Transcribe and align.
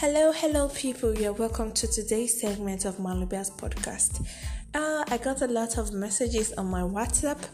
Hello, 0.00 0.30
hello, 0.30 0.68
people. 0.68 1.12
You're 1.12 1.32
welcome 1.32 1.72
to 1.72 1.88
today's 1.88 2.40
segment 2.40 2.84
of 2.84 2.98
Malubia's 2.98 3.50
podcast. 3.50 4.24
Uh, 4.72 5.04
I 5.08 5.18
got 5.18 5.42
a 5.42 5.48
lot 5.48 5.76
of 5.76 5.92
messages 5.92 6.52
on 6.52 6.66
my 6.66 6.82
WhatsApp, 6.82 7.44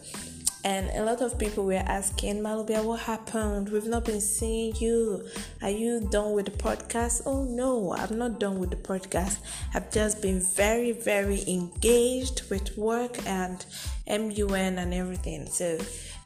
and 0.63 0.91
a 0.91 1.03
lot 1.05 1.23
of 1.23 1.39
people 1.39 1.65
were 1.65 1.83
asking, 1.87 2.41
Malubia, 2.43 2.85
what 2.85 3.01
happened? 3.01 3.71
We've 3.71 3.87
not 3.87 4.05
been 4.05 4.21
seeing 4.21 4.77
you. 4.77 5.27
Are 5.63 5.71
you 5.71 6.07
done 6.11 6.33
with 6.35 6.45
the 6.45 6.51
podcast? 6.51 7.23
Oh, 7.25 7.45
no, 7.45 7.95
I'm 7.95 8.19
not 8.19 8.39
done 8.39 8.59
with 8.59 8.69
the 8.69 8.77
podcast. 8.77 9.39
I've 9.73 9.91
just 9.91 10.21
been 10.21 10.41
very, 10.41 10.93
very 10.93 11.43
engaged 11.49 12.51
with 12.51 12.77
work 12.77 13.27
and 13.27 13.65
MUN 14.07 14.79
and 14.79 14.93
everything. 14.93 15.47
So 15.47 15.79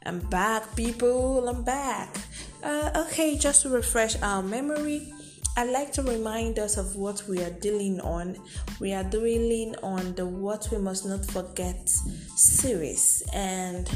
I'm 0.05 0.19
back, 0.19 0.75
people. 0.75 1.47
I'm 1.47 1.63
back. 1.63 2.13
Uh, 2.61 3.05
okay, 3.07 3.37
just 3.37 3.61
to 3.61 3.69
refresh 3.69 4.21
our 4.21 4.43
memory. 4.43 5.13
I'd 5.57 5.71
like 5.71 5.91
to 5.93 6.03
remind 6.03 6.57
us 6.59 6.77
of 6.77 6.95
what 6.95 7.23
we 7.27 7.43
are 7.43 7.49
dealing 7.49 7.99
on. 8.01 8.37
We 8.79 8.93
are 8.93 9.03
dealing 9.03 9.75
on 9.83 10.15
the 10.15 10.25
What 10.25 10.69
We 10.71 10.77
Must 10.77 11.05
Not 11.05 11.25
Forget 11.25 11.89
series, 11.89 13.23
and 13.33 13.89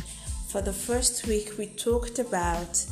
for 0.49 0.61
the 0.61 0.73
first 0.73 1.25
week, 1.25 1.53
we 1.57 1.67
talked 1.67 2.19
about 2.19 2.85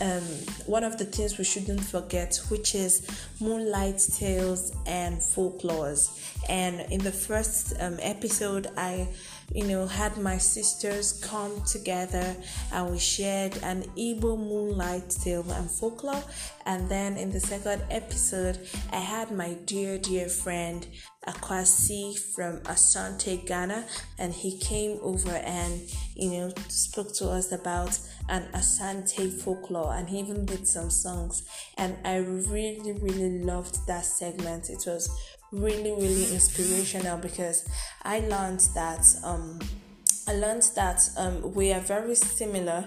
um, 0.00 0.22
one 0.66 0.84
of 0.84 0.98
the 0.98 1.06
things 1.06 1.38
we 1.38 1.44
shouldn't 1.44 1.80
forget, 1.80 2.38
which 2.48 2.74
is 2.74 3.08
moonlight 3.40 4.06
tales 4.18 4.72
and 4.86 5.16
folklores. 5.18 6.10
And 6.48 6.80
in 6.92 7.00
the 7.00 7.12
first 7.12 7.74
um, 7.80 7.96
episode, 8.02 8.66
I, 8.76 9.08
you 9.54 9.64
know, 9.64 9.86
had 9.86 10.16
my 10.18 10.38
sisters 10.38 11.12
come 11.22 11.62
together 11.62 12.36
and 12.72 12.90
we 12.90 12.98
shared 12.98 13.56
an 13.62 13.84
Igbo 13.96 14.36
moonlight 14.38 15.10
tale 15.10 15.50
and 15.52 15.70
folklore. 15.70 16.22
And 16.66 16.88
then 16.88 17.16
in 17.16 17.30
the 17.30 17.40
second 17.40 17.82
episode, 17.90 18.58
I 18.92 18.98
had 18.98 19.30
my 19.30 19.54
dear, 19.64 19.98
dear 19.98 20.28
friend 20.28 20.86
Akwasi 21.26 22.16
from 22.16 22.60
Asante, 22.60 23.44
Ghana, 23.46 23.84
and 24.18 24.32
he 24.32 24.58
came 24.58 24.98
over 25.02 25.30
and 25.32 25.80
you 26.14 26.30
know 26.30 26.52
spoke 26.68 27.12
to 27.14 27.28
us 27.30 27.50
about 27.52 27.98
an 28.28 28.48
Asante 28.52 29.30
folklore, 29.30 29.94
and 29.94 30.08
he 30.08 30.18
even 30.18 30.44
did 30.44 30.66
some 30.66 30.90
songs. 30.90 31.44
And 31.78 31.96
I 32.04 32.16
really, 32.16 32.92
really 32.92 33.40
loved 33.40 33.86
that 33.86 34.04
segment. 34.04 34.70
It 34.70 34.84
was 34.86 35.10
really, 35.52 35.92
really 35.92 36.32
inspirational 36.32 37.18
because 37.18 37.68
I 38.02 38.20
learned 38.20 38.60
that 38.74 39.04
um, 39.22 39.58
I 40.28 40.34
learned 40.34 40.68
that 40.74 41.08
um, 41.16 41.54
we 41.54 41.72
are 41.72 41.80
very 41.80 42.16
similar 42.16 42.84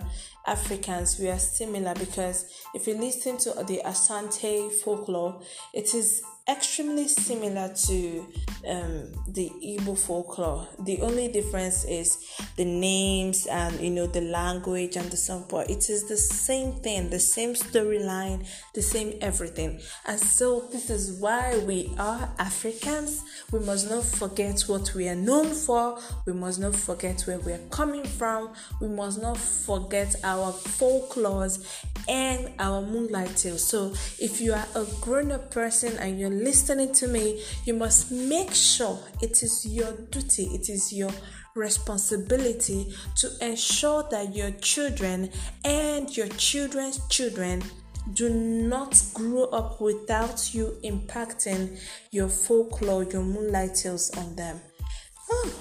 Africans. 0.48 1.20
We 1.20 1.30
are 1.30 1.40
similar 1.40 1.94
because 1.94 2.46
if 2.74 2.88
you 2.88 2.96
listen 2.96 3.38
to 3.40 3.64
the 3.64 3.82
Asante 3.86 4.72
folklore, 4.72 5.42
it 5.74 5.94
is 5.94 6.24
extremely 6.50 7.08
similar 7.08 7.72
to 7.76 8.26
um, 8.68 9.12
the 9.28 9.52
Igbo 9.64 9.98
folklore. 9.98 10.68
The 10.80 11.02
only 11.02 11.28
difference 11.28 11.86
is 11.86 12.26
the 12.56 12.66
names 12.66 13.46
and 13.46 13.80
you 13.80 13.92
know 13.92 14.08
the 14.08 14.22
language 14.22 14.96
and 14.96 15.10
the 15.12 15.18
song, 15.18 15.46
but 15.50 15.70
it 15.70 15.90
is 15.90 16.08
the 16.08 16.18
same 16.18 16.74
thing, 16.74 17.10
the 17.10 17.20
same 17.20 17.54
storyline, 17.54 18.48
the 18.74 18.82
same 18.82 19.14
everything. 19.22 19.80
And 20.08 20.20
so 20.20 20.62
this 20.72 20.90
is 20.90 21.20
why 21.20 21.58
we 21.60 21.94
are 22.00 22.30
Africans. 22.40 23.24
We 23.52 23.60
must 23.60 23.90
not 23.90 24.04
forget 24.04 24.62
what 24.62 24.94
we 24.96 25.08
are 25.08 25.16
known 25.16 25.54
for. 25.54 26.00
We 26.26 26.34
must 26.34 26.60
not 26.60 26.76
forget 26.76 27.22
where 27.22 27.40
we 27.40 27.52
are 27.54 27.62
coming 27.70 28.04
from. 28.06 28.54
We 28.82 28.88
must 28.88 29.22
not 29.22 29.38
forget 29.38 30.16
our 30.30 30.52
folklores 30.52 31.84
and 32.08 32.52
our 32.60 32.82
moonlight 32.82 33.36
tales. 33.36 33.64
So 33.64 33.94
if 34.20 34.40
you 34.40 34.54
are 34.54 34.68
a 34.76 34.86
grown-up 35.02 35.52
person 35.52 35.98
and 35.98 36.20
you're 36.20 36.30
listening 36.30 36.94
to 36.94 37.08
me, 37.08 37.44
you 37.66 37.74
must 37.74 38.12
make 38.12 38.54
sure 38.54 39.00
it 39.22 39.44
is 39.44 39.66
your 39.66 39.92
duty, 40.12 40.46
it 40.54 40.70
is 40.70 40.94
your 40.94 41.12
responsibility 41.56 42.94
to 43.18 43.30
ensure 43.42 44.04
that 44.12 44.36
your 44.36 44.52
children 44.52 45.30
and 45.66 46.16
your 46.16 46.28
children's 46.30 47.06
children 47.08 47.64
do 48.14 48.30
not 48.30 49.02
grow 49.14 49.46
up 49.46 49.82
without 49.82 50.54
you 50.54 50.78
impacting 50.84 51.80
your 52.12 52.30
folklore, 52.30 53.04
your 53.04 53.24
moonlight 53.24 53.76
tales 53.76 54.10
on 54.18 54.36
them. 54.36 54.60
Oh, 55.32 55.54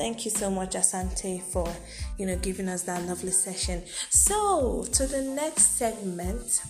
thank 0.00 0.24
you 0.24 0.30
so 0.30 0.50
much, 0.50 0.70
Asante, 0.70 1.42
for 1.42 1.68
you 2.16 2.24
know 2.24 2.36
giving 2.36 2.70
us 2.70 2.84
that 2.84 3.02
lovely 3.02 3.30
session. 3.32 3.82
So, 4.08 4.86
to 4.92 5.06
the 5.06 5.20
next 5.20 5.76
segment 5.76 6.62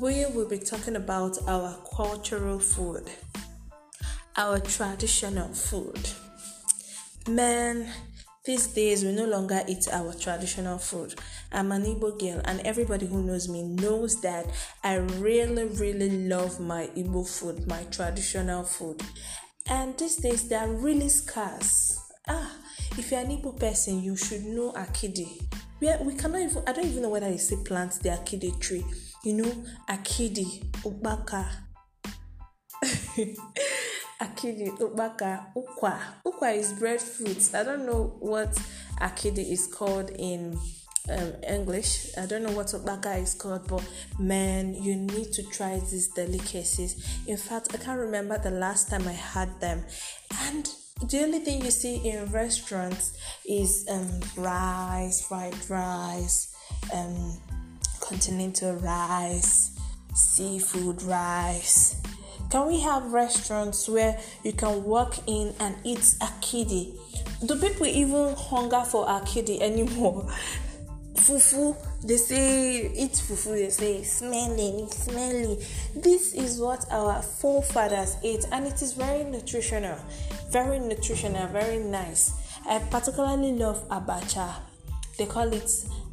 we 0.00 0.24
will 0.34 0.48
be 0.48 0.58
talking 0.58 0.96
about 0.96 1.36
our 1.46 1.76
cultural 1.94 2.58
food, 2.58 3.04
our 4.36 4.58
traditional 4.60 5.48
food. 5.52 6.00
Man, 7.28 7.90
these 8.46 8.68
days 8.68 9.04
we 9.04 9.12
no 9.12 9.26
longer 9.26 9.62
eat 9.68 9.86
our 9.92 10.14
traditional 10.14 10.78
food. 10.78 11.14
I'm 11.52 11.72
an 11.72 11.84
Igbo 11.84 12.18
girl, 12.18 12.40
and 12.46 12.60
everybody 12.62 13.04
who 13.06 13.22
knows 13.22 13.50
me 13.50 13.64
knows 13.64 14.18
that 14.22 14.46
I 14.82 14.94
really, 14.94 15.64
really 15.64 16.26
love 16.26 16.58
my 16.58 16.86
Igbo 16.96 17.28
food, 17.28 17.66
my 17.66 17.82
traditional 17.90 18.64
food. 18.64 19.02
And 19.68 19.94
these 19.98 20.16
days 20.16 20.48
they 20.48 20.56
are 20.56 20.70
really 20.72 21.10
scarce. 21.10 22.00
Ah, 22.28 22.52
if 22.98 23.10
you're 23.10 23.20
an 23.20 23.28
Igbo 23.28 23.58
person, 23.58 24.02
you 24.02 24.16
should 24.16 24.44
know 24.44 24.72
Akidi. 24.72 25.42
We, 25.80 25.88
are, 25.88 26.02
we 26.02 26.14
cannot 26.14 26.40
even, 26.40 26.62
I 26.66 26.72
don't 26.72 26.86
even 26.86 27.02
know 27.02 27.10
whether 27.10 27.28
you 27.30 27.38
say 27.38 27.56
plant 27.64 27.92
the 28.02 28.08
Akidi 28.10 28.58
tree 28.60 28.84
you 29.26 29.32
know, 29.34 29.52
akidi, 29.88 30.62
ubaka. 30.84 31.44
akidi, 34.20 34.70
ubaka, 34.78 35.46
ukwa. 35.56 35.98
Ukwa 36.24 36.56
is 36.56 36.72
breadfruit. 36.74 37.52
I 37.52 37.64
don't 37.64 37.84
know 37.86 38.14
what 38.20 38.52
akidi 39.00 39.50
is 39.50 39.66
called 39.66 40.10
in 40.10 40.56
um, 41.10 41.32
English. 41.48 42.16
I 42.16 42.26
don't 42.26 42.44
know 42.44 42.52
what 42.52 42.68
ubaka 42.68 43.20
is 43.20 43.34
called, 43.34 43.66
but 43.66 43.82
man, 44.20 44.74
you 44.74 44.94
need 44.94 45.32
to 45.32 45.42
try 45.42 45.80
these 45.90 46.06
delicacies. 46.14 47.04
In 47.26 47.36
fact, 47.36 47.74
I 47.74 47.78
can't 47.78 47.98
remember 47.98 48.38
the 48.38 48.52
last 48.52 48.88
time 48.88 49.08
I 49.08 49.12
had 49.12 49.60
them. 49.60 49.82
And 50.42 50.68
the 51.02 51.22
only 51.22 51.40
thing 51.40 51.62
you 51.62 51.70
see 51.70 51.96
in 52.08 52.24
restaurants 52.32 53.18
is 53.44 53.86
um, 53.90 54.20
rice, 54.36 55.26
fried 55.26 55.54
rice, 55.68 56.56
um, 56.94 57.38
continental 58.00 58.74
rice, 58.76 59.78
seafood 60.14 61.02
rice. 61.02 62.00
Can 62.50 62.66
we 62.66 62.80
have 62.80 63.12
restaurants 63.12 63.88
where 63.88 64.18
you 64.42 64.52
can 64.52 64.84
walk 64.84 65.16
in 65.26 65.54
and 65.60 65.76
eat 65.84 65.98
akidi? 65.98 66.96
Do 67.44 67.56
people 67.56 67.86
even 67.86 68.34
hunger 68.34 68.82
for 68.86 69.06
akidi 69.06 69.60
anymore? 69.60 70.32
Fufu, 71.16 71.76
they 72.02 72.16
say 72.16 72.90
eat 72.94 73.12
fufu, 73.12 73.52
they 73.54 73.70
say 73.70 74.02
smelling, 74.02 74.88
smelly. 74.88 75.58
This 75.94 76.34
is 76.34 76.60
what 76.60 76.84
our 76.90 77.22
forefathers 77.22 78.16
ate, 78.22 78.44
and 78.52 78.66
it 78.66 78.80
is 78.82 78.92
very 78.92 79.24
nutritional, 79.24 79.98
very 80.50 80.78
nutritional, 80.78 81.46
very 81.48 81.78
nice. 81.78 82.32
I 82.68 82.78
particularly 82.78 83.52
love 83.52 83.88
abacha. 83.88 84.54
They 85.18 85.26
call 85.26 85.52
it 85.52 85.70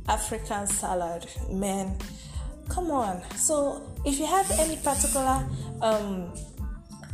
African 0.08 0.68
salad, 0.68 1.26
man. 1.50 1.96
Come 2.70 2.92
on. 2.92 3.22
So, 3.36 3.82
if 4.06 4.20
you 4.20 4.26
have 4.26 4.50
any 4.60 4.78
particular 4.78 5.46
um, 5.82 6.32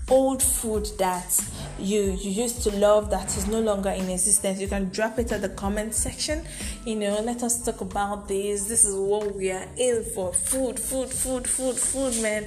old 0.10 0.42
food 0.42 0.88
that 0.98 1.30
you 1.80 2.18
you 2.22 2.32
used 2.32 2.62
to 2.64 2.72
love 2.78 3.10
that 3.10 3.36
is 3.38 3.48
no 3.48 3.60
longer 3.60 3.90
in 3.90 4.10
existence. 4.10 4.60
You 4.60 4.68
can 4.68 4.90
drop 4.90 5.20
it 5.20 5.32
at 5.32 5.42
the 5.42 5.50
comment 5.50 5.94
section 5.94 6.46
you 6.86 6.96
know 6.96 7.20
let 7.22 7.44
us 7.44 7.64
talk 7.64 7.82
about 7.82 8.28
this. 8.28 8.68
This 8.68 8.86
is 8.86 8.96
what 8.96 9.36
we 9.36 9.52
are 9.52 9.68
in 9.78 10.04
for. 10.16 10.34
Food 10.34 10.80
food 10.80 11.10
food 11.10 11.48
food 11.48 11.78
food 11.78 12.22
man. 12.22 12.46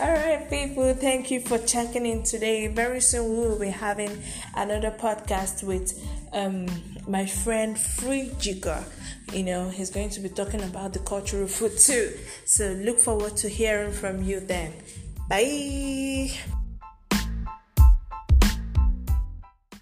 All 0.00 0.10
right 0.10 0.48
people 0.48 0.94
thank 0.94 1.30
you 1.30 1.40
for 1.40 1.58
checking 1.58 2.06
in 2.06 2.22
today. 2.22 2.68
Very 2.68 3.00
soon 3.00 3.30
we 3.30 3.48
will 3.48 3.58
be 3.58 3.68
having 3.68 4.22
another 4.56 4.90
podcast 4.90 5.62
with 5.62 5.98
um 6.32 6.66
my 7.08 7.26
friend 7.26 7.78
free 7.78 8.30
jigger 8.38 8.82
you 9.32 9.42
know 9.42 9.68
he's 9.68 9.90
going 9.90 10.08
to 10.10 10.20
be 10.20 10.28
talking 10.28 10.62
about 10.62 10.92
the 10.92 10.98
cultural 11.00 11.46
food 11.46 11.76
too. 11.78 12.12
So 12.44 12.72
look 12.72 12.98
forward 12.98 13.36
to 13.38 13.48
hearing 13.48 13.92
from 13.92 14.22
you 14.22 14.40
then. 14.40 14.72
Bye 15.28 16.32